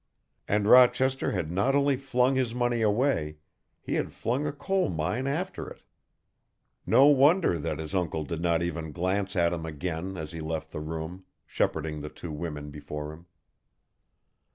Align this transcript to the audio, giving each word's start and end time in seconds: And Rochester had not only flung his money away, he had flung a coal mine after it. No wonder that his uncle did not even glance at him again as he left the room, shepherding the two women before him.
And 0.47 0.67
Rochester 0.67 1.29
had 1.33 1.51
not 1.51 1.75
only 1.75 1.95
flung 1.95 2.33
his 2.33 2.55
money 2.55 2.81
away, 2.81 3.37
he 3.79 3.93
had 3.93 4.11
flung 4.11 4.47
a 4.47 4.51
coal 4.51 4.89
mine 4.89 5.27
after 5.27 5.69
it. 5.69 5.83
No 6.87 7.05
wonder 7.05 7.59
that 7.59 7.77
his 7.77 7.93
uncle 7.93 8.23
did 8.23 8.41
not 8.41 8.63
even 8.63 8.93
glance 8.93 9.35
at 9.35 9.53
him 9.53 9.63
again 9.63 10.17
as 10.17 10.31
he 10.31 10.41
left 10.41 10.71
the 10.71 10.81
room, 10.81 11.25
shepherding 11.45 12.01
the 12.01 12.09
two 12.09 12.31
women 12.31 12.71
before 12.71 13.13
him. 13.13 13.27